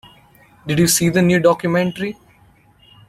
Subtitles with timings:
[0.65, 2.17] Did you see the new documentary?